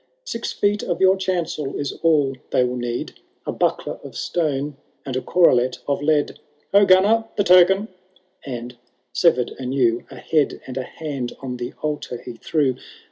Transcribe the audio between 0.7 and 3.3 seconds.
of your chancel is all they will need, ^